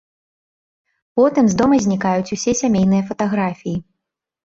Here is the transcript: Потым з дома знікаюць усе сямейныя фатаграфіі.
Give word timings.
Потым 1.19 1.45
з 1.51 1.57
дома 1.59 1.75
знікаюць 1.85 2.33
усе 2.37 2.51
сямейныя 2.61 3.03
фатаграфіі. 3.11 3.75